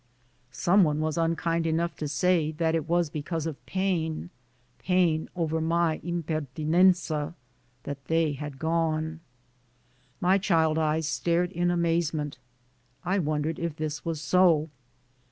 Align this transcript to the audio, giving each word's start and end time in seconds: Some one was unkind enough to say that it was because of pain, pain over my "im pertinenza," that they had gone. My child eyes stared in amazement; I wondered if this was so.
Some 0.55 0.83
one 0.83 0.99
was 0.99 1.15
unkind 1.15 1.67
enough 1.67 1.95
to 1.97 2.07
say 2.07 2.49
that 2.53 2.73
it 2.73 2.89
was 2.89 3.11
because 3.11 3.45
of 3.45 3.63
pain, 3.67 4.31
pain 4.79 5.29
over 5.35 5.61
my 5.61 5.97
"im 5.97 6.23
pertinenza," 6.23 7.35
that 7.83 8.05
they 8.05 8.31
had 8.31 8.57
gone. 8.57 9.19
My 10.19 10.39
child 10.39 10.79
eyes 10.79 11.07
stared 11.07 11.51
in 11.51 11.69
amazement; 11.69 12.39
I 13.05 13.19
wondered 13.19 13.59
if 13.59 13.75
this 13.75 14.03
was 14.03 14.19
so. 14.19 14.71